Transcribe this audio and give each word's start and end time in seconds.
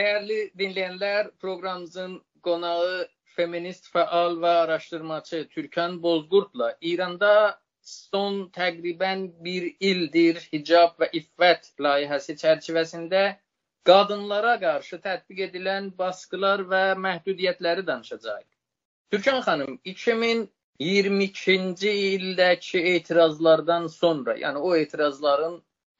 Dəyərli 0.00 0.40
dinləyənlər, 0.60 1.26
proqramımızın 1.44 2.12
qonağı 2.46 2.92
feminist 3.36 3.88
fəal 3.94 4.38
və 4.44 4.52
araşdırmaçı 4.60 5.40
Türkan 5.54 5.92
Bozqurdla 6.04 6.68
İranda 6.90 7.32
son 7.90 8.38
təqribən 8.58 9.20
bir 9.46 9.66
ildir 9.90 10.38
hicab 10.52 10.94
və 11.02 11.08
iffət 11.20 11.68
layihəsi 11.86 12.36
çərçivəsində 12.42 13.22
qadınlara 13.90 14.54
qarşı 14.64 14.96
tətbiq 15.08 15.40
edilən 15.48 15.84
baskılar 15.98 16.60
və 16.72 16.82
məhdudiyyətləri 17.06 17.82
danışacağıq. 17.90 18.48
Türkan 19.10 19.40
xanım, 19.48 19.72
2022-ci 19.94 21.90
ildəki 22.14 22.80
etirazlardan 22.94 23.84
sonra, 24.00 24.32
yəni 24.44 24.58
o 24.70 24.70
etirazların 24.84 25.56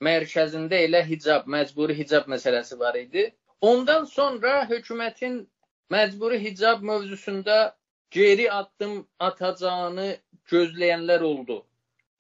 mərkəzində 0.09 0.77
elə 0.89 1.03
hicab, 1.13 1.43
məcburi 1.57 1.95
hicab 2.01 2.25
məsələsi 2.37 2.75
var 2.85 2.95
idi. 3.05 3.25
Ondan 3.61 4.05
sonra 4.05 4.53
hökumətin 4.71 5.35
məcburi 5.91 6.39
hicab 6.45 6.83
mövzusunda 6.83 7.57
geri 8.11 8.47
addım 8.53 8.95
atacağını 9.19 10.07
gözləyənlər 10.53 11.25
oldu. 11.31 11.59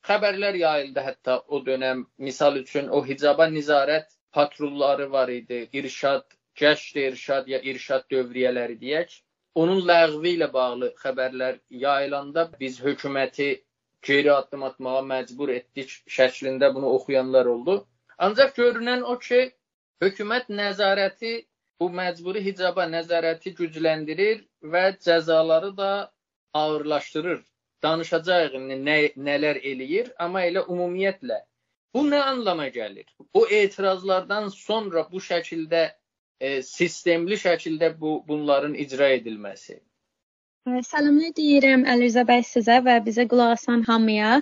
Xəbərlər 0.09 0.59
yayıldı 0.63 1.05
hətta 1.07 1.39
o 1.49 1.61
dönəm. 1.69 2.05
Misal 2.19 2.57
üçün 2.61 2.89
o 2.89 3.01
hicaba 3.07 3.47
nizarət 3.55 4.13
patrulları 4.33 5.13
var 5.13 5.29
idi. 5.29 5.69
İrşad, 5.73 6.27
gəşt 6.61 7.01
irşad 7.07 7.49
ya 7.49 7.61
irşad 7.73 8.05
dövriyyələri 8.13 8.77
deyək. 8.85 9.17
Onun 9.55 9.81
ləğvi 9.89 10.35
ilə 10.37 10.53
bağlı 10.53 10.93
xəbərlər 11.03 11.59
yayılanda 11.85 12.51
biz 12.61 12.81
hökuməti 12.85 13.49
geri 14.03 14.33
addım 14.33 14.63
atmağa 14.69 15.01
məcbur 15.15 15.55
etdik 15.57 15.97
şəklində 16.19 16.75
bunu 16.75 16.93
oxuyanlar 16.99 17.47
oldu. 17.55 17.87
Ancaq 18.19 18.55
görünən 18.61 19.03
o 19.03 19.19
ki, 19.19 19.41
Hökumət 20.05 20.49
nəzarəti 20.61 21.35
bu 21.81 21.91
məcburi 21.99 22.41
hicaba 22.45 22.87
nəzarəti 22.95 23.53
gücləndirir 23.59 24.41
və 24.75 24.85
cəzaları 25.07 25.77
da 25.77 25.93
ağırlaşdırır. 26.63 27.43
Danışacağıq 27.83 28.57
nə, 28.87 28.97
nələr 29.29 29.61
eləyir, 29.73 30.11
amma 30.19 30.43
elə 30.49 30.65
ümumiyyətlə 30.69 31.39
bu 31.95 32.03
nə 32.09 32.21
anlama 32.33 32.69
gəlir? 32.69 33.07
O 33.35 33.47
etirazlardan 33.47 34.49
sonra 34.57 35.07
bu 35.13 35.21
şəkildə 35.29 35.85
e, 36.41 36.63
sistemli 36.63 37.39
şəkildə 37.45 37.93
bu 38.01 38.13
bunların 38.29 38.75
icra 38.75 39.09
edilməsi. 39.17 39.81
Salamlar 40.87 41.33
deyirəm 41.37 41.87
Əlizə 41.89 42.23
bəy 42.29 42.45
sizə 42.47 42.79
və 42.85 42.99
bizə 43.07 43.25
qulaq 43.29 43.57
asan 43.57 43.83
hamıya. 43.89 44.41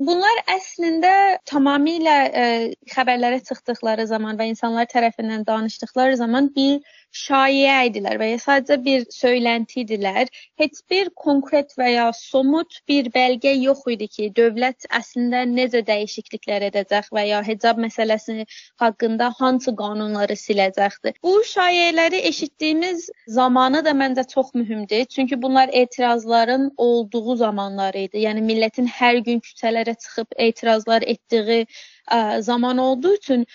Bunlar 0.00 0.38
əslində 0.48 1.12
tamamilə 1.44 2.14
ə, 2.32 2.44
xəbərlərə 2.88 3.42
çıxdıqları 3.44 4.06
zaman 4.08 4.38
və 4.38 4.46
insanlar 4.48 4.86
tərəfindən 4.88 5.44
danışdıqları 5.44 6.16
zaman 6.16 6.48
bir 6.54 6.78
şayiə 7.12 7.74
idilər 7.90 8.16
və 8.20 8.30
ya 8.30 8.38
sadəcə 8.40 8.78
bir 8.84 9.04
söylənti 9.12 9.82
idilər. 9.82 10.30
Heç 10.60 10.80
bir 10.90 11.10
konkret 11.24 11.74
və 11.78 11.90
ya 11.90 12.06
somut 12.16 12.78
bir 12.88 13.10
bəlgə 13.12 13.52
yox 13.58 13.82
idi 13.94 14.08
ki, 14.08 14.28
dövlət 14.36 14.86
əslində 14.88 15.42
necə 15.50 15.82
dəyişikliklər 15.86 16.68
edəcək 16.70 17.10
və 17.12 17.26
ya 17.28 17.42
hicab 17.44 17.82
məsələsi 17.82 18.46
haqqında 18.80 19.32
hansı 19.40 19.74
qanunları 19.76 20.38
siləcəkdir. 20.38 21.18
Bu 21.22 21.42
şayiələri 21.50 22.22
eşitdiyimiz 22.30 23.10
zamanı 23.28 23.84
da 23.84 23.92
məncə 23.92 24.24
çox 24.32 24.54
mühümdür. 24.54 25.04
Çünki 25.04 25.42
bunlar 25.42 25.68
etirazların 25.72 26.70
olduğu 26.76 27.36
zamanlar 27.36 27.94
idi. 27.94 28.24
Yəni 28.24 28.46
millətin 28.48 28.88
hər 28.88 29.20
gün 29.26 29.44
küçələrə 29.44 29.89
çıxıb 29.94 30.36
etirazlar 30.36 31.02
etdiyi 31.02 31.66
ə, 32.10 32.42
zaman 32.42 32.78
olduğu 32.78 33.14
üçün 33.14 33.46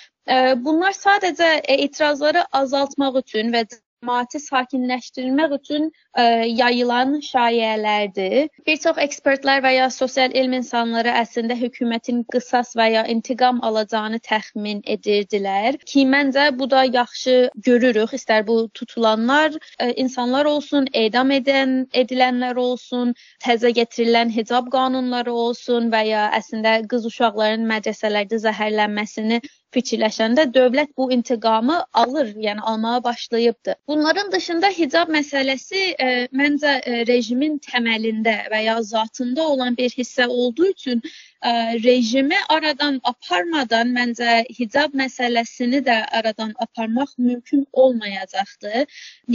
Bunlar 0.58 0.94
sadəcə 0.98 1.50
etirazları 1.70 2.42
azaltmaq 2.60 3.20
üçün 3.20 3.52
və 3.54 3.60
cəmaəti 4.06 4.40
sakinləşdirmək 4.40 5.54
üçün 5.58 5.90
ə, 6.18 6.46
yayılan 6.46 7.20
şayələrdir. 7.26 8.50
Bir 8.68 8.78
çox 8.78 8.98
ekspertlər 9.02 9.64
və 9.66 9.72
ya 9.76 9.90
sosial 9.90 10.32
elm 10.34 10.54
insanları 10.54 11.10
əslində 11.22 11.58
hökumətin 11.58 12.24
qisas 12.32 12.76
və 12.78 12.92
ya 12.94 13.06
intiqam 13.10 13.62
alacağını 13.64 14.20
təxmin 14.20 14.84
edirdilər. 14.86 15.80
Ki 15.86 16.06
məncə 16.06 16.52
bu 16.58 16.70
da 16.70 16.86
yaxşı 16.86 17.52
görürük. 17.66 18.14
İstər 18.14 18.46
bu 18.48 18.70
tutulanlar 18.74 19.52
ə, 19.80 19.92
insanlar 19.96 20.46
olsun, 20.46 20.88
edam 20.94 21.32
edən 21.32 21.88
edilənlər 21.94 22.56
olsun, 22.62 23.16
təzə 23.44 23.74
gətirilən 23.74 24.30
hicab 24.30 24.70
qanunları 24.72 25.34
olsun 25.34 25.90
və 25.90 26.06
ya 26.12 26.30
əslində 26.38 26.78
qız 26.90 27.10
uşaqlarının 27.10 27.68
mədrəsələrdə 27.74 28.42
zəhərlənməsini 28.46 29.42
fikirləşəndə 29.76 30.48
dövlət 30.56 30.92
bu 30.98 31.10
intiqamı 31.16 31.78
alır, 31.94 32.34
yəni 32.48 32.62
almağa 32.62 33.04
başlayıbdı. 33.04 33.76
Bunların 33.88 34.32
dışında 34.32 34.70
hicab 34.80 35.12
məsələsi 35.18 35.84
e, 36.08 36.10
məncə 36.42 36.74
e, 36.82 37.06
rejimin 37.12 37.60
təməlində 37.70 38.36
və 38.52 38.64
ya 38.66 38.82
zatında 38.84 39.48
olan 39.48 39.78
bir 39.78 39.90
hissə 40.00 40.28
olduğu 40.28 40.68
üçün 40.74 41.02
ə, 41.46 41.52
rejimi 41.84 42.38
aradan 42.50 43.00
aparmadan 43.04 43.92
məncə 43.96 44.46
hicab 44.58 44.96
məsələsini 44.98 45.82
də 45.86 45.98
aradan 46.20 46.54
aparmaq 46.66 47.12
mümkün 47.18 47.66
olmayacaqdır. 47.74 48.86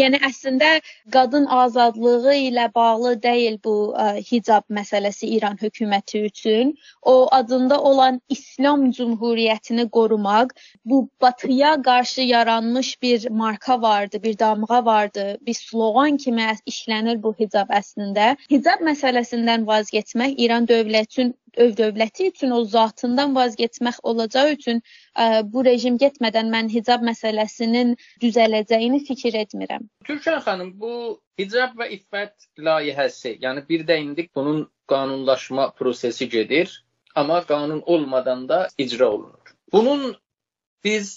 Yəni 0.01 0.21
əslində 0.31 0.71
qadın 1.15 1.47
azadlığı 1.61 2.37
ilə 2.51 2.67
bağlı 2.75 3.15
deyil 3.23 3.59
bu 3.65 3.77
ə, 3.95 4.09
hicab 4.31 4.67
məsələsi 4.81 5.31
İran 5.37 5.61
hökuməti 5.63 6.25
üçün. 6.31 6.75
O 7.03 7.29
adında 7.35 7.81
olan 7.83 8.21
İslam 8.29 8.91
Cümhuriyyətini 8.91 9.89
qorumaq, 9.91 10.30
bu 10.85 11.11
batıya 11.21 11.83
qarşı 11.83 12.21
yaranmış 12.21 13.03
bir 13.03 13.31
marka 13.31 13.83
vardı, 13.83 14.23
bir 14.23 14.39
damğa 14.39 14.85
vardı, 14.85 15.39
bir 15.41 15.55
slogan 15.55 16.17
kimi 16.17 16.49
işlənir 16.67 17.23
bu 17.23 17.35
hicab 17.41 17.71
əslində. 17.81 18.37
Hicab 18.51 18.83
məsələsindən 18.87 19.67
vaz 19.67 19.91
keçmək 19.95 20.35
İran 20.39 20.69
dövləti 20.69 21.11
üçün 21.11 21.35
öz 21.57 21.77
dövləti 21.79 22.29
üçün 22.31 22.51
o 22.51 22.65
zatından 22.65 23.35
vaz 23.35 23.57
keçmək 23.57 23.99
olacağı 24.03 24.53
üçün 24.53 24.83
ə, 25.17 25.43
bu 25.53 25.65
rejim 25.65 25.99
getmədən 25.99 26.51
mən 26.53 26.71
hicab 26.73 27.03
məsələsinin 27.07 27.97
düzələcəyini 28.23 29.03
fikir 29.07 29.35
etmirəm. 29.45 29.89
Türkan 30.07 30.41
xanım, 30.47 30.73
bu 30.81 31.21
hicab 31.39 31.77
və 31.81 31.91
iffət 31.97 32.35
layihəsi, 32.59 33.37
yəni 33.43 33.67
bir 33.69 33.87
də 33.89 33.99
indi 34.05 34.29
bunun 34.35 34.69
qanunlaşma 34.91 35.71
prosesi 35.79 36.29
gedir, 36.29 36.85
amma 37.15 37.43
qanun 37.47 37.83
olmadan 37.87 38.49
da 38.49 38.69
icra 38.79 39.11
olunur. 39.11 39.40
Bunun 39.73 40.17
biz 40.85 41.13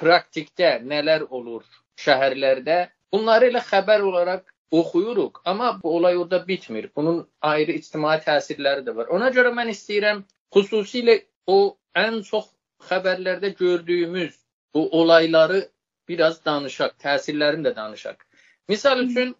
praktikdə 0.00 0.78
nələr 0.92 1.26
olur 1.30 1.64
şəhərlərdə? 2.04 2.78
Bunları 3.12 3.50
elə 3.50 3.62
xəbər 3.66 4.04
olaraq 4.06 4.44
oxuyuruq, 4.70 5.40
amma 5.44 5.72
bu 5.82 5.96
olay 5.96 6.16
orada 6.16 6.48
bitmir. 6.48 6.90
Bunun 6.96 7.28
ayrı 7.42 7.72
ictimai 7.80 8.18
təsirləri 8.26 8.86
də 8.86 8.94
var. 8.96 9.10
Ona 9.16 9.30
görə 9.34 9.50
mən 9.56 9.72
istəyirəm 9.74 10.22
xüsusilə 10.54 11.18
o 11.46 11.58
ən 12.04 12.22
çox 12.30 12.46
xəbərlərdə 12.88 13.52
gördüyümüz 13.58 14.38
bu 14.74 14.88
olayları 15.00 15.60
biraz 16.08 16.44
danışaq, 16.44 16.94
təsirlərini 17.02 17.66
də 17.68 17.74
danışaq. 17.76 18.22
Misal 18.68 19.02
üçün 19.02 19.34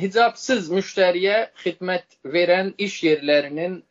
hicabsız 0.00 0.70
müştəriyə 0.74 1.38
xidmət 1.62 2.18
verən 2.36 2.74
iş 2.78 3.02
yerlərinin 3.06 3.82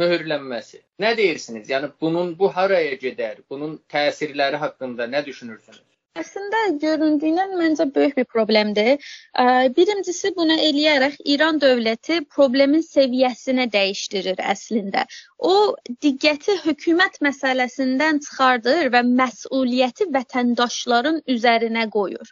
möhürlənməsi. 0.00 0.82
Nə 1.02 1.14
deyirsiniz? 1.18 1.70
Yəni 1.70 1.92
bunun 2.00 2.36
bu 2.38 2.52
haraya 2.56 2.98
gedər? 3.06 3.40
Bunun 3.50 3.78
təsirləri 3.92 4.60
haqqında 4.62 5.08
nə 5.14 5.24
düşünürsünüz? 5.26 5.82
Əslində 6.20 6.58
göründüyündən 6.80 7.54
məncə 7.56 7.86
böyük 7.94 8.18
bir 8.18 8.26
problemdir. 8.28 9.12
Birincisi 9.76 10.34
bunu 10.36 10.58
eləyərək 10.60 11.14
İran 11.34 11.60
dövləti 11.62 12.18
problemin 12.34 12.82
səviyyəsini 12.84 13.64
dəyişdirir 13.72 14.42
əslində. 14.54 15.06
O 15.38 15.54
diqqəti 16.04 16.58
hökumət 16.66 17.16
məsələsindən 17.28 18.20
çıxardır 18.26 18.92
və 18.92 19.02
məsuliyyəti 19.22 20.10
vətəndaşların 20.18 21.22
üzərinə 21.36 21.88
qoyur. 21.96 22.28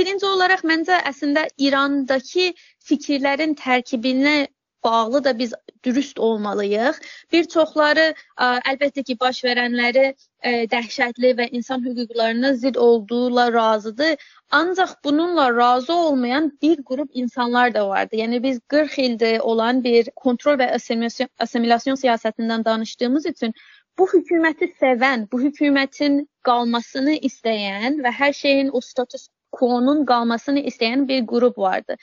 Birinci 0.00 0.30
olaraq 0.32 0.66
məncə 0.66 0.98
əslində 1.12 1.46
İrandakı 1.68 2.50
fikirlərin 2.90 3.54
tərkibini 3.62 4.36
bağlı 4.84 5.24
da 5.24 5.38
biz 5.38 5.52
dürüst 5.84 6.18
olmalıyıq. 6.18 6.98
Bir 7.32 7.44
çoxları 7.44 8.06
ə, 8.38 8.48
əlbəttə 8.70 9.04
ki, 9.06 9.16
baş 9.20 9.42
verənləri 9.44 10.06
ə, 10.10 10.52
dəhşətli 10.72 11.32
və 11.38 11.48
insan 11.58 11.84
hüquqlarına 11.86 12.52
zidd 12.54 12.74
olduğuyla 12.74 13.52
razıdır. 13.52 14.16
Ancaq 14.50 14.96
bununla 15.04 15.56
razı 15.56 15.94
olmayan 15.94 16.52
bir 16.62 16.84
qrup 16.84 17.10
insanlar 17.12 17.74
da 17.74 17.88
vardı. 17.88 18.16
Yəni 18.16 18.42
biz 18.42 18.60
40 18.68 18.98
ildir 18.98 19.38
olan 19.38 19.84
bir 19.84 20.10
kontrol 20.16 20.58
və 20.58 20.70
assimilasyon, 20.74 21.28
assimilasyon 21.38 21.96
siyasətindən 21.96 22.64
danışdığımız 22.64 23.26
üçün 23.26 23.54
bu 23.98 24.06
hökuməti 24.12 24.68
sevən, 24.80 25.26
bu 25.32 25.40
hökumətin 25.40 26.26
qalmasını 26.48 27.16
istəyən 27.28 28.02
və 28.04 28.12
hər 28.12 28.32
şeyin 28.32 28.70
o 28.72 28.80
status 28.80 29.28
quo-nun 29.56 30.04
qalmasını 30.06 30.62
istəyən 30.70 31.06
bir 31.08 31.26
qrup 31.26 31.58
vardı. 31.58 31.96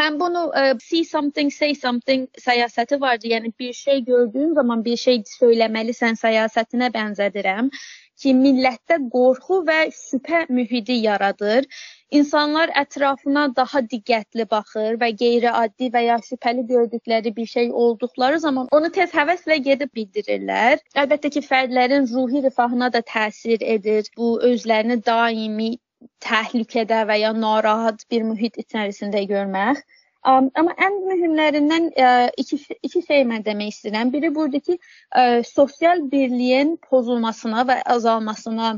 Mən 0.00 0.16
bunu 0.20 0.46
ə, 0.50 0.62
see 0.82 1.04
something, 1.08 1.50
say 1.54 1.74
something 1.74 2.28
siyasəti 2.44 3.00
vardı. 3.00 3.28
Yəni 3.34 3.52
bir 3.58 3.72
şey 3.72 4.04
gördüyün 4.04 4.54
zaman 4.54 4.84
bir 4.84 4.96
şey 4.96 5.20
söyləməlisən 5.34 6.18
siyasətinə 6.22 6.90
bənzədirəm. 6.96 7.70
ki, 8.22 8.32
millətdə 8.38 8.98
qorxu 9.12 9.60
və 9.68 9.78
şübhə 9.98 10.44
mühiti 10.56 10.96
yaradır. 11.06 11.66
İnsanlar 12.18 12.70
ətrafına 12.82 13.44
daha 13.56 13.80
diqqətli 13.92 14.46
baxır 14.50 14.98
və 15.00 15.08
qeyri-adi 15.22 15.88
və 15.94 16.02
ya 16.04 16.18
şübhəli 16.28 16.66
gördükləri 16.68 17.34
bir 17.36 17.46
şey 17.54 17.70
olduqları 17.84 18.38
zaman 18.44 18.68
onu 18.78 18.90
tez 18.98 19.14
həvəslə 19.18 19.58
gedib 19.68 19.90
bildirirlər. 19.98 20.84
Əlbəttə 21.04 21.32
ki, 21.36 21.42
fərdlərin 21.48 22.06
ruhi 22.12 22.44
rifahına 22.46 22.92
da 22.92 23.02
təsir 23.14 23.64
edir. 23.76 24.10
Bu 24.16 24.36
özlərini 24.50 25.00
daimi 25.06 25.72
təhlükədə 26.24 27.04
və 27.08 27.18
ya 27.20 27.32
narahat 27.36 28.04
bir 28.10 28.24
mühit 28.30 28.58
içərisində 28.62 29.24
görmək. 29.30 29.82
Um, 30.24 30.48
amma 30.56 30.72
ən 30.80 30.94
mühümlərindən 31.04 31.90
ə, 32.00 32.10
iki 32.40 32.56
iki 32.86 33.02
şey 33.04 33.26
mən 33.28 33.44
demək 33.44 33.74
istəyirəm. 33.74 34.12
Biri 34.12 34.30
buradakı 34.34 34.78
ə, 34.78 35.42
sosial 35.44 36.00
birliyin 36.12 36.78
pozulmasına 36.88 37.64
və 37.68 37.76
azalmasına 37.96 38.70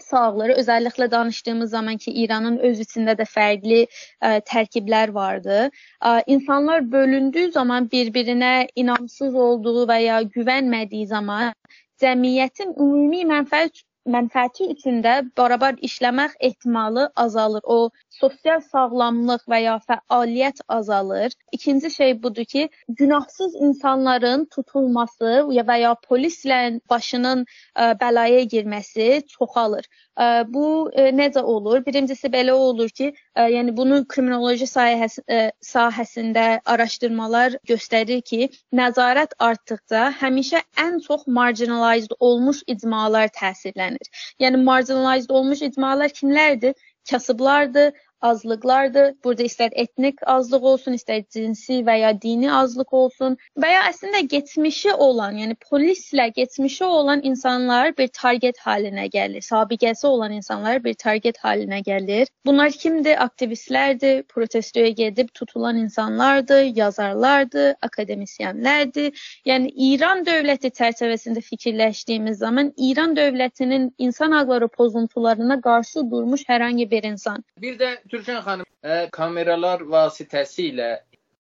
sağları 0.00 0.56
özəlliklə 0.62 1.10
danışdığımız 1.10 1.70
zaman 1.70 1.96
ki, 1.96 2.12
İranın 2.22 2.56
öz 2.70 2.80
içində 2.80 3.16
də 3.18 3.26
fərqli 3.28 3.82
ə, 3.84 4.38
tərkiblər 4.48 5.12
vardı. 5.14 5.68
Ə, 6.00 6.22
insanlar 6.26 6.86
bölündüyü 6.92 7.52
zaman 7.52 7.90
bir-birinə 7.92 8.68
inamsız 8.74 9.34
olduğu 9.34 9.84
və 9.92 10.00
ya 10.06 10.22
güvənmədiyi 10.22 11.06
zaman 11.06 11.52
cəmiyyətin 12.00 12.76
ümumi 12.78 13.24
mənfəət 13.28 13.84
mənfəəti 14.14 14.68
üçün 14.74 15.00
də 15.04 15.14
bərabər 15.38 15.78
işləmək 15.88 16.36
ehtimalı 16.48 17.08
azalır. 17.24 17.62
O 17.64 17.90
sosial 18.20 18.60
sağlamlıq 18.64 19.46
və 19.50 19.60
ya 19.62 19.76
fəaliyyət 19.88 20.62
azalır. 20.68 21.32
İkinci 21.52 21.90
şey 21.90 22.22
budur 22.22 22.44
ki, 22.44 22.68
günahsız 22.88 23.54
insanların 23.54 24.44
tutulması 24.54 25.46
və 25.48 25.78
ya 25.80 25.94
polislə 26.08 26.80
başının 26.90 27.44
ə, 27.76 27.94
bəlaya 28.00 28.42
girməsi 28.54 29.22
çoxalır. 29.28 29.86
Ə, 30.18 30.26
bu 30.54 30.90
ə, 30.90 31.10
necə 31.14 31.42
olur? 31.42 31.84
Birincisi 31.86 32.30
belə 32.32 32.52
olur 32.52 32.88
ki, 32.88 33.12
yəni 33.38 33.76
bunu 33.76 34.02
kriminoloji 34.08 34.66
sahəs 34.66 35.18
ə, 35.28 35.40
sahəsində 35.64 36.46
araşdırmalar 36.64 37.58
göstərir 37.68 38.22
ki, 38.22 38.48
nəzarət 38.72 39.36
artdıqca 39.38 40.08
həmişə 40.20 40.62
ən 40.84 41.00
çox 41.06 41.26
marginalized 41.26 42.14
olmuş 42.18 42.62
icmalar 42.66 43.30
təsirlənir. 43.40 44.12
Yəni 44.42 44.62
marginalized 44.64 45.30
olmuş 45.30 45.62
icmalar 45.70 46.14
kimlərdir? 46.20 46.74
Kasıblardır, 47.10 47.92
azlıqlardır. 48.20 49.14
Burada 49.24 49.42
istər 49.42 49.70
etnik 49.72 50.22
azlıq 50.26 50.64
olsun, 50.72 50.96
istər 50.98 51.24
cinsi 51.34 51.80
və 51.86 51.98
ya 52.00 52.12
dini 52.22 52.50
azlıq 52.52 52.92
olsun 53.00 53.36
və 53.62 53.70
ya 53.72 53.82
əslində 53.90 54.24
keçmişi 54.28 54.92
olan, 54.92 55.38
yəni 55.42 55.56
polislə 55.70 56.30
keçmişi 56.32 56.84
olan 56.84 57.20
insanlar 57.22 57.96
bir 57.98 58.08
target 58.08 58.58
halinə 58.64 59.06
gəlir. 59.12 59.42
Sabiqəsi 59.42 60.06
olan 60.06 60.32
insanlar 60.32 60.84
bir 60.84 60.94
target 60.94 61.38
halinə 61.44 61.82
gəlir. 61.86 62.26
Bunlar 62.46 62.70
kimdir? 62.70 63.16
Aktivistlərdir, 63.28 64.22
protestoya 64.22 64.88
gedib 64.88 65.28
tutulan 65.34 65.76
insanlardır, 65.76 66.62
yazarlardır, 66.76 67.74
akademisyenlərdir. 67.82 69.12
Yəni 69.46 69.72
İran 69.88 70.24
dövləti 70.26 70.70
çərçivəsində 70.74 71.40
fikirləşdiyimiz 71.44 72.38
zaman 72.38 72.72
İran 72.76 73.16
dövlətinin 73.16 73.90
insan 73.98 74.32
haqları 74.32 74.68
pozuntularına 74.68 75.60
qarşı 75.60 76.10
durmuş 76.10 76.44
hər 76.48 76.62
hansı 76.62 76.90
bir 76.90 77.02
insan. 77.02 77.44
Bir 77.60 77.78
də 77.78 77.88
Türkan 78.10 78.40
xanım, 78.46 78.68
ə, 78.84 79.10
kameralar 79.12 79.82
vasitəsilə 79.94 80.90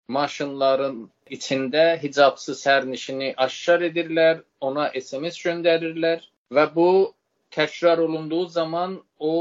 maşınların 0.07 0.97
içində 1.38 1.83
hicabsız 2.01 2.62
sərnişini 2.65 3.33
aşkar 3.45 3.85
edirlər, 3.89 4.41
ona 4.62 4.88
SMS 5.01 5.38
göndərirlər 5.45 6.25
və 6.57 6.65
bu 6.75 6.89
təkrar 7.56 8.01
olunduğu 8.06 8.45
zaman 8.57 8.97
o 9.19 9.35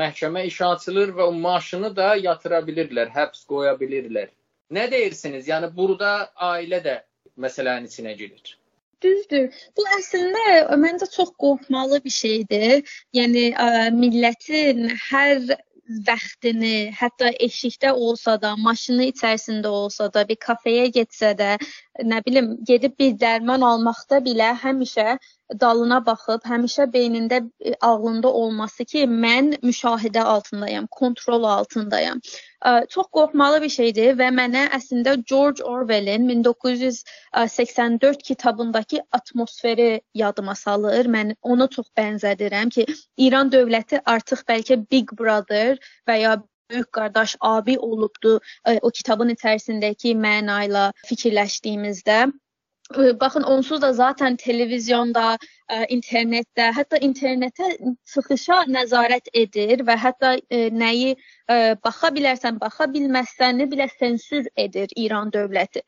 məhkəmə 0.00 0.44
işə 0.50 0.72
açılır 0.76 1.14
və 1.18 1.28
o 1.30 1.32
maşını 1.32 1.92
da 1.96 2.14
yatıra 2.16 2.60
bilirlər, 2.68 3.10
həbs 3.18 3.44
qoya 3.50 3.74
bilirlər. 3.80 4.28
Nə 4.72 4.90
deyirsiniz? 4.90 5.48
Yəni 5.48 5.72
burada 5.76 6.12
ailə 6.52 6.80
də 6.84 6.96
məsələnin 7.40 7.88
içinə 7.90 8.16
girir. 8.18 8.56
Düzdür. 9.02 9.52
Bu 9.76 9.84
əslində 9.98 10.76
məncə 10.80 11.08
çox 11.12 11.32
qorxmalı 11.42 12.00
bir 12.04 12.14
şeydir. 12.18 12.96
Yəni 13.14 13.50
ə, 13.52 13.68
millətin 13.94 14.88
hər 15.10 15.42
vaxtını, 15.88 16.90
hətta 16.96 17.30
eşikdə 17.46 17.92
olsa 17.92 18.36
da, 18.42 18.54
maşını 18.56 19.10
içərisində 19.12 19.70
olsa 19.70 20.08
da, 20.14 20.24
bir 20.28 20.38
kafeyə 20.42 20.88
getsə 20.94 21.32
də, 21.38 21.56
nə 22.04 22.20
bilim, 22.26 22.56
gedib 22.64 22.98
bir 23.00 23.12
dərman 23.20 23.62
almaqda 23.64 24.18
belə 24.24 24.52
həmişə 24.62 25.18
dalına 25.60 26.00
baxıb, 26.06 26.42
həmişə 26.50 26.86
beynində 26.92 27.40
e, 27.60 27.74
ağlında 27.80 28.28
olması 28.28 28.84
ki, 28.84 29.04
mən 29.24 29.52
müşahidə 29.62 30.20
altındayam, 30.20 30.86
kontrol 30.90 31.44
altındayam. 31.44 32.20
Çox 32.90 33.06
qorxmalı 33.14 33.60
bir 33.62 33.68
şeydir 33.70 34.16
və 34.18 34.30
mənə 34.34 34.64
əslində 34.78 35.14
George 35.30 35.62
Orwell-in 35.62 36.28
1984 36.28 38.22
kitabındakı 38.22 38.98
atmosferi 39.12 40.00
yadıma 40.14 40.54
salır. 40.54 41.06
Mən 41.06 41.34
ona 41.42 41.68
çox 41.68 41.86
bənzədirəm 41.98 42.70
ki, 42.70 42.86
İran 43.16 43.52
dövləti 43.52 44.00
artıq 44.04 44.42
bəlkə 44.48 44.90
Big 44.90 45.12
Brother 45.20 45.78
və 46.08 46.18
ya 46.22 46.36
böyük 46.70 46.92
qardaş 46.92 47.36
abi 47.40 47.78
olubdu 47.78 48.40
o 48.82 48.90
kitabın 48.90 49.34
içərisindəki 49.36 50.16
məna 50.26 50.64
ilə 50.70 50.88
fikirləşdiyimizdə 51.10 52.24
Baxın 52.94 53.42
onsuz 53.42 53.82
da 53.82 53.92
zaten 53.92 54.36
televizyonda, 54.36 55.38
internetdə, 55.90 56.68
hətta 56.76 57.00
internetə 57.02 57.70
çıxışa 58.12 58.60
nəzarət 58.70 59.30
edir 59.34 59.82
və 59.88 59.96
hətta 59.98 60.36
nəyi 60.82 61.16
baxa 61.82 62.12
bilərsən, 62.14 62.60
baxa 62.62 62.86
bilməzsəni 62.92 63.66
belə 63.72 63.88
sensür 63.98 64.46
edir 64.56 64.94
İran 64.96 65.32
dövləti. 65.34 65.82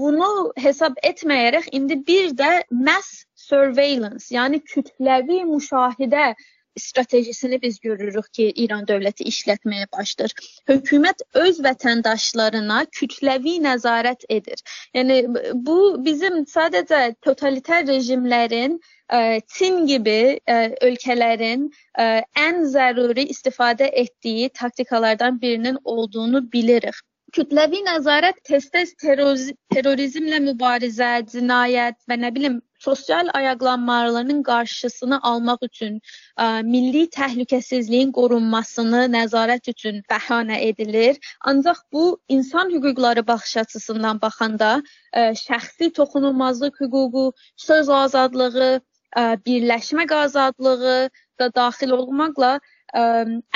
Bunu 0.00 0.50
hesab 0.58 0.98
etməyərək 1.06 1.70
indi 1.72 2.00
bir 2.06 2.34
də 2.42 2.50
mass 2.70 3.24
surveillance, 3.34 4.26
yəni 4.34 4.62
kütləvi 4.72 5.44
müşahidə 5.46 6.34
stratejisini 6.78 7.62
biz 7.62 7.80
görürük 7.80 8.32
ki, 8.32 8.52
İran 8.56 8.86
dövləti 8.88 9.26
işlətməyə 9.30 9.88
başlayır. 9.96 10.34
Hökumət 10.70 11.24
öz 11.34 11.60
vətəndaşlarına 11.66 12.84
kütləvi 12.98 13.56
nəzarət 13.64 14.26
edir. 14.28 14.62
Yəni 14.94 15.20
bu 15.66 15.76
bizim 16.04 16.44
sadəcə 16.54 17.02
totalitar 17.26 17.86
rejimlərin 17.90 18.78
ə, 19.12 19.40
Çin 19.56 19.86
kimi 19.86 20.38
ə, 20.46 20.58
ölkələrin 20.86 21.68
ə, 21.98 22.08
ən 22.46 22.64
zəruri 22.72 23.28
istifadə 23.34 23.90
etdiyi 24.04 24.50
taktikalardan 24.54 25.40
birinin 25.40 25.78
olduğunu 25.84 26.46
bilirik. 26.52 26.96
Kütləvi 27.30 27.84
nəzarət 27.86 28.40
tez-tez 28.48 28.96
terrorizmlə 28.98 30.40
mübarizə, 30.42 31.20
cinayət 31.30 32.00
və 32.10 32.16
nə 32.18 32.32
bilim 32.34 32.56
sosial 32.80 33.28
ayaqlanmaların 33.34 34.42
qarşısını 34.42 35.20
almaq 35.30 35.64
üçün 35.68 35.98
ə, 36.00 36.62
milli 36.64 37.04
təhlükəsizliyin 37.16 38.12
qorunmasını 38.16 39.04
nəzarət 39.14 39.70
üçün 39.74 40.02
bəhanə 40.12 40.60
edilir. 40.70 41.18
Ancaq 41.52 41.82
bu 41.92 42.04
insan 42.28 42.72
hüquqları 42.74 43.26
baxış 43.26 43.56
açısından 43.64 44.22
baxanda 44.22 44.70
ə, 45.12 45.32
şəxsi 45.46 45.92
toxunulmazlıq 45.98 46.80
hüququ, 46.84 47.26
söz 47.56 47.88
azadlığı, 48.02 48.72
ə, 49.16 49.24
birləşmək 49.46 50.14
azadlığı 50.24 51.10
da 51.40 51.50
daxil 51.56 51.92
olmaqla 51.96 52.54
ə, 52.94 53.04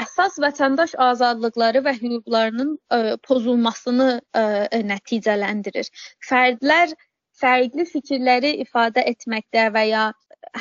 əsas 0.05 0.39
vətəndaş 0.45 0.97
azadlıqları 1.09 1.85
və 1.87 1.97
hüquqlarının 2.03 2.77
ə, 2.77 3.17
pozulmasını 3.29 4.11
ə, 4.37 4.45
nəticələndirir. 4.93 5.91
Fərdlər 6.29 6.95
fərqli 7.41 7.87
fikirləri 7.91 8.53
ifadə 8.65 9.05
etməkdə 9.13 9.71
və 9.75 9.85
ya 9.89 10.05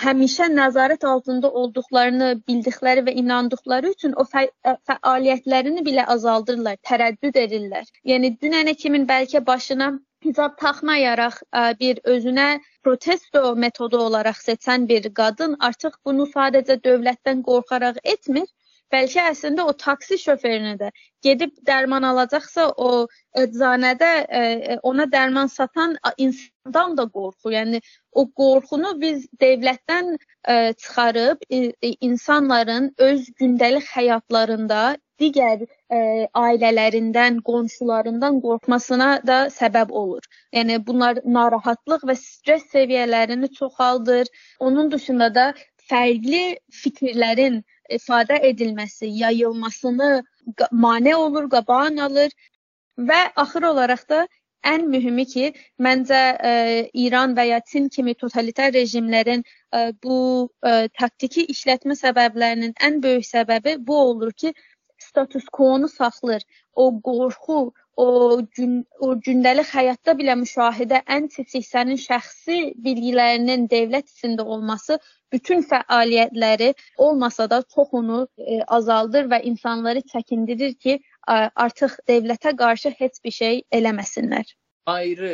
həmişə 0.04 0.48
nəzarət 0.54 1.04
altında 1.08 1.50
olduqlarını 1.62 2.30
bildikləri 2.48 3.04
və 3.08 3.14
inandıqları 3.22 3.92
üçün 3.96 4.16
o 4.22 4.26
fə 4.30 4.46
fəaliyyətlərini 4.90 5.84
belə 5.88 6.06
azaldırlar, 6.16 6.80
tərəddüd 6.90 7.38
edirlər. 7.44 7.86
Yəni 8.12 8.34
dünənə 8.42 8.76
kimin 8.84 9.08
bəlkə 9.10 9.44
başına 9.46 9.92
hicab 10.26 10.58
taxmayaraq 10.60 11.40
bir 11.80 12.00
özünə 12.16 12.48
protesto 12.84 13.56
metodu 13.66 14.00
olaraq 14.08 14.40
seçən 14.48 14.88
bir 14.92 15.10
qadın 15.20 15.58
artıq 15.70 16.00
bunu 16.06 16.28
sadəcə 16.36 16.80
dövlətdən 16.88 17.44
qorxaraq 17.50 18.00
etmir, 18.16 18.48
bəlkə 18.94 19.28
əslində 19.32 19.66
o 19.70 19.74
taksi 19.86 20.18
şoferini 20.22 20.76
də 20.80 20.90
gedib 21.26 21.54
dərman 21.68 22.06
alacaqsa 22.08 22.68
o 22.86 22.90
eczanədə 23.44 24.12
ə, 24.24 24.42
e, 24.74 24.78
ona 24.90 25.08
dərman 25.10 25.50
satan 25.52 25.96
insandan 26.18 26.98
da 27.00 27.08
qorxur. 27.16 27.56
Yəni 27.56 27.82
o 28.12 28.26
qorxunu 28.42 28.94
biz 29.04 29.26
dövlətdən 29.42 30.14
ə, 30.14 30.18
e, 30.54 30.74
çıxarıb 30.84 31.48
ə, 31.48 31.64
e, 31.82 31.94
insanların 32.10 32.92
öz 33.10 33.26
gündəlik 33.42 33.90
həyatlarında 33.96 34.84
digər 35.22 35.64
ə, 35.64 36.00
ailələrindən, 36.44 37.42
qonşularından 37.48 38.40
qorxmasına 38.46 39.10
da 39.28 39.40
səbəb 39.58 39.94
olur. 40.04 40.26
Yəni 40.58 40.80
bunlar 40.88 41.22
narahatlıq 41.38 42.08
və 42.10 42.18
stress 42.20 42.66
səviyyələrini 42.74 43.52
çoxaldır. 43.60 44.32
Onun 44.60 44.92
dışında 44.92 45.30
da 45.36 45.46
fərqli 45.90 46.44
fikirlərin 46.82 47.62
ifadə 47.90 48.40
edilməsi, 48.50 49.10
yayılmasını 49.24 50.24
mane 50.72 51.16
olur, 51.16 51.50
qabağın 51.50 51.98
alır 51.98 52.32
və 52.98 53.20
axır 53.36 53.70
olaraq 53.72 54.08
da 54.10 54.28
ən 54.64 54.86
mühümü 54.88 55.26
ki, 55.28 55.48
məncə 55.80 56.20
ə, 56.50 56.52
İran 57.06 57.36
və 57.36 57.48
ya 57.50 57.60
Çin 57.68 57.90
kimi 57.90 58.14
totalitar 58.16 58.72
rejimlərin 58.74 59.44
ə, 59.76 59.92
bu 60.04 60.18
ə, 60.64 60.88
taktiki 61.00 61.46
işlətmə 61.52 61.98
səbəblərinin 62.00 62.76
ən 62.88 63.02
böyük 63.04 63.28
səbəbi 63.28 63.76
bu 63.88 63.98
olur 63.98 64.32
ki, 64.32 64.54
status 65.14 65.46
quo-nu 65.58 65.90
saxlayır. 65.90 66.44
O 66.76 66.86
qorxu, 67.08 67.74
o 67.96 68.08
gün 68.58 68.74
o 69.00 69.14
gündəlik 69.26 69.70
həyatda 69.78 70.16
belə 70.20 70.36
müşahidə 70.42 71.04
ən 71.16 71.30
kiçik 71.36 71.66
sənin 71.68 72.00
şəxsi 72.02 72.58
bilgilərinin 72.86 73.68
dövlət 73.74 74.10
içində 74.10 74.46
olması 74.56 74.98
bütün 75.34 75.62
fəaliyyətləri 75.70 76.74
olmasa 76.98 77.50
da 77.50 77.62
çoxunu 77.76 78.20
e, 78.38 78.62
azaldır 78.78 79.30
və 79.34 79.42
insanları 79.52 80.02
çəkindirir 80.14 80.74
ki, 80.86 81.00
artıq 81.66 81.98
dövlətə 82.10 82.56
qarşı 82.58 82.94
heç 83.00 83.22
bir 83.24 83.38
şey 83.38 83.64
eləməsinlər. 83.80 84.46
Ayrı 84.98 85.34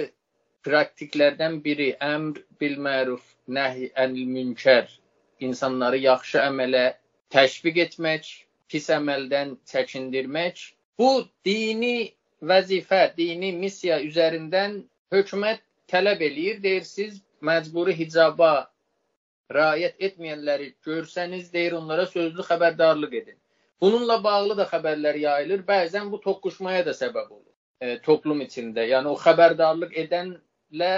praktiklərdən 0.68 1.62
biri 1.64 1.94
əmr 2.04 2.44
bil 2.62 2.76
məruf, 2.88 3.24
nəhy 3.48 3.92
anil 3.96 4.28
münkər 4.36 4.92
insanları 5.40 6.04
yaxşı 6.04 6.44
əmələ 6.44 6.86
təşviq 7.34 7.80
etmək, 7.86 8.30
pis 8.72 8.90
əməldən 8.96 9.56
çəkindirmək. 9.72 10.62
Bu 11.00 11.10
dini 11.46 12.14
vəzifə, 12.52 13.02
dini 13.18 13.52
missiya 13.56 14.00
üzərindən 14.06 14.82
hökumət 15.14 15.64
tələb 15.92 16.22
eləyir. 16.30 16.64
Deyir 16.64 16.88
siz 16.88 17.20
məcburi 17.42 17.96
hicaba 17.98 18.70
riayət 19.54 20.02
etməyənləri 20.08 20.74
görsəniz, 20.86 21.52
deyir 21.54 21.78
onlara 21.82 22.06
sözlü 22.06 22.46
xəbərdarlıq 22.50 23.16
edin. 23.22 23.38
Bununla 23.82 24.20
bağlı 24.24 24.58
da 24.60 24.66
xəbərlər 24.70 25.18
yayılır. 25.18 25.64
Bəzən 25.68 26.12
bu 26.12 26.20
toqquşmaya 26.22 26.86
da 26.86 26.94
səbəb 26.96 27.30
olur 27.32 27.50
e, 27.82 27.98
toplum 28.06 28.42
içində. 28.46 28.84
Yəni 28.94 29.14
o 29.14 29.18
xəbərdarlıq 29.20 29.96
edənlə 30.04 30.94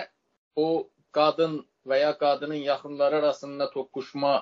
o 0.56 0.68
qadın 1.16 1.60
və 1.88 2.02
ya 2.02 2.12
qadının 2.18 2.62
yaxınları 2.66 3.22
arasında 3.22 3.70
toqquşma 3.72 4.34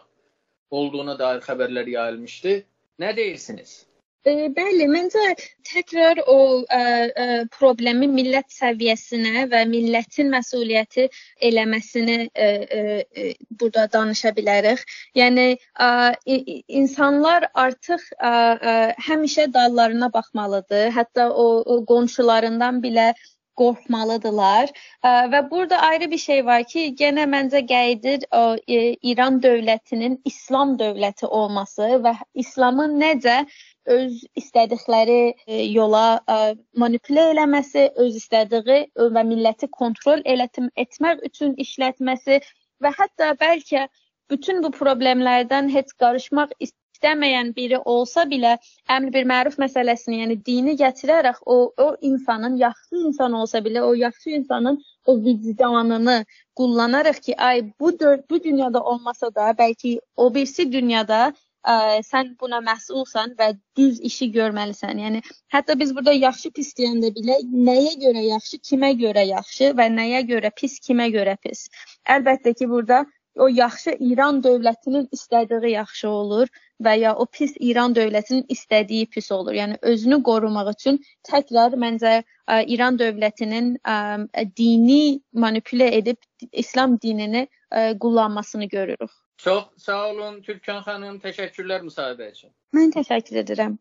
olduğuna 0.71 1.19
dair 1.19 1.41
xəbərlər 1.45 1.89
yayılmışdı. 1.89 2.55
Nə 3.00 3.13
deyirsiniz? 3.15 3.77
E, 4.27 4.32
bəli, 4.51 4.84
məncə 4.91 5.22
təkrar 5.70 6.20
o 6.27 6.36
ə, 6.75 6.79
ə, 7.24 7.27
problemi 7.56 8.10
millət 8.12 8.50
səviyyəsinə 8.51 9.46
və 9.53 9.62
millətin 9.72 10.27
məsuliyyəti 10.34 11.06
eləməsini 11.50 12.18
ə, 12.27 12.50
ə, 12.79 13.29
burada 13.62 13.88
danışa 13.94 14.34
bilərik. 14.36 14.84
Yəni 15.15 15.48
ə, 15.56 15.89
insanlar 16.82 17.48
artıq 17.63 18.03
ə, 18.20 18.34
ə, 18.74 18.75
həmişə 19.08 19.48
dallarına 19.56 20.12
baxmalıdır. 20.12 20.89
Hətta 21.00 21.32
o, 21.32 21.48
o 21.63 21.79
qonşularından 21.88 22.84
belə 22.84 23.13
qorxmalıdırlar. 23.61 24.71
Və 25.33 25.41
burada 25.51 25.79
ayrı 25.89 26.11
bir 26.11 26.21
şey 26.23 26.45
var 26.45 26.63
ki, 26.73 26.85
yenə 26.99 27.25
məncə 27.33 27.61
qəidir 27.71 28.25
o 28.35 28.43
e, 28.67 28.79
İran 29.11 29.41
dövlətinin 29.43 30.19
İslam 30.25 30.77
dövləti 30.79 31.25
olması 31.25 31.89
və 32.05 32.15
İslamın 32.43 32.99
necə 33.01 33.37
öz 33.89 34.23
istədikləri 34.41 35.21
e, 35.47 35.61
yola 35.63 36.21
manipulə 36.83 37.29
eləməsi, 37.33 37.89
öz 38.05 38.19
istədiyi 38.21 38.81
və 39.15 39.25
milləti 39.33 39.69
kontrol 39.81 40.21
etmək 40.25 41.25
üçün 41.31 41.55
işlətməsi 41.65 42.41
və 42.83 42.93
hətta 42.99 43.33
bəlkə 43.39 43.87
bütün 44.29 44.61
bu 44.63 44.71
problemlərdən 44.75 45.71
heç 45.73 45.95
qarışmaq 46.01 46.53
istəməyən 47.00 47.56
biri 47.56 47.79
olsa 47.86 48.25
belə 48.27 48.58
əmr 48.89 49.12
bir 49.13 49.25
məruf 49.32 49.58
məsələsini, 49.60 50.20
yəni 50.22 50.38
dini 50.46 50.75
gətirərək 50.75 51.39
o 51.46 51.72
o 51.77 51.96
insanın 52.01 52.58
yaxşı 52.58 52.96
insan 53.08 53.34
olsa 53.34 53.60
belə 53.60 53.82
o 53.82 53.94
yaxşı 53.94 54.29
insanın 54.29 54.82
o 55.06 55.15
vicdanını 55.24 56.25
kullanaraq 56.56 57.22
ki, 57.22 57.36
ay 57.38 57.62
bu 57.79 57.91
bu 58.29 58.44
dünyada 58.44 58.84
olmasa 58.84 59.34
da 59.36 59.51
bəlkə 59.51 60.00
o 60.18 60.34
birisi 60.34 60.72
dünyada 60.72 61.34
ə, 61.63 62.01
sən 62.03 62.36
buna 62.39 62.60
məsulsan 62.60 63.36
və 63.39 63.53
düz 63.77 64.00
işi 64.01 64.32
görməlisən. 64.36 65.00
Yəni 65.06 65.22
hətta 65.53 65.79
biz 65.79 65.96
burada 65.96 66.13
yaxşı 66.13 66.51
pis 66.51 66.74
deyəndə 66.77 67.13
belə 67.15 67.39
nəyə 67.70 67.96
görə 68.03 68.25
yaxşı, 68.27 68.60
kimə 68.70 68.91
görə 69.03 69.25
yaxşı 69.27 69.72
və 69.79 69.88
nəyə 69.96 70.25
görə 70.34 70.51
pis, 70.56 70.79
kimə 70.79 71.10
görə 71.15 71.38
pis. 71.44 71.68
Əlbəttə 72.10 72.56
ki, 72.60 72.68
burada 72.70 73.06
o 73.39 73.48
yaxşı 73.48 73.96
İran 74.00 74.41
dövlətinin 74.43 75.08
istədiyi 75.15 75.72
yaxşı 75.74 76.10
olur 76.10 76.51
və 76.86 76.96
ya 77.00 77.15
o 77.15 77.25
pis 77.25 77.55
İran 77.60 77.96
dövlətinin 77.96 78.46
istədiyi 78.55 79.08
pis 79.15 79.31
olur. 79.31 79.53
Yəni 79.53 79.79
özünü 79.81 80.22
qorumaq 80.24 80.74
üçün 80.75 81.00
təkrar 81.29 81.77
məncə 81.86 82.13
ə, 82.19 82.60
İran 82.75 83.00
dövlətinin 83.00 83.74
ə, 83.84 83.98
dini 84.58 85.22
manipulə 85.34 85.89
edib 86.01 86.19
İslam 86.51 87.00
dinini 87.01 87.48
ə, 87.72 87.98
kullanmasını 88.00 88.69
görürük. 88.75 89.12
Çox 89.39 89.63
sağ 89.77 90.00
olun 90.10 90.41
Türkan 90.43 90.81
xanım, 90.84 91.22
təşəkkürlər 91.24 91.86
müsahibə 91.88 92.31
üçün. 92.34 92.51
Mən 92.75 92.91
təşəkkür 92.91 93.39
edirəm. 93.46 93.79